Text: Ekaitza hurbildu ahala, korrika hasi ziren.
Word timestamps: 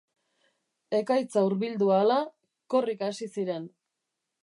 Ekaitza 0.99 1.45
hurbildu 1.49 1.93
ahala, 1.99 2.19
korrika 2.75 3.15
hasi 3.15 3.33
ziren. 3.37 3.73